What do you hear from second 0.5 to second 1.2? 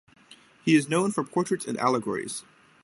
He is known